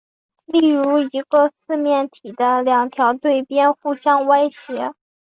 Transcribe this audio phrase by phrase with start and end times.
[0.45, 4.93] 例如一个四面体的两条对边互相歪斜。